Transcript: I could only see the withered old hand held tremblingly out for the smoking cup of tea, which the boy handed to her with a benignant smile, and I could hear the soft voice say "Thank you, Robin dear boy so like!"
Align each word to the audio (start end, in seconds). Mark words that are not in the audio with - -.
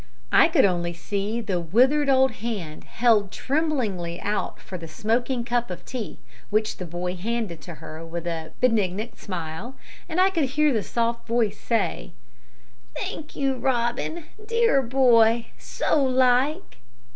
I 0.31 0.47
could 0.47 0.65
only 0.65 0.93
see 0.95 1.41
the 1.41 1.59
withered 1.59 2.09
old 2.09 2.31
hand 2.41 2.85
held 2.85 3.31
tremblingly 3.31 4.19
out 4.21 4.59
for 4.59 4.75
the 4.75 4.87
smoking 4.87 5.45
cup 5.45 5.69
of 5.69 5.85
tea, 5.85 6.17
which 6.49 6.77
the 6.77 6.87
boy 6.87 7.15
handed 7.15 7.61
to 7.61 7.75
her 7.75 8.03
with 8.03 8.25
a 8.25 8.51
benignant 8.59 9.15
smile, 9.19 9.75
and 10.09 10.19
I 10.19 10.31
could 10.31 10.45
hear 10.45 10.73
the 10.73 10.81
soft 10.81 11.27
voice 11.27 11.59
say 11.59 12.13
"Thank 12.95 13.35
you, 13.35 13.57
Robin 13.57 14.25
dear 14.47 14.81
boy 14.81 15.49
so 15.59 16.03
like!" 16.03 16.77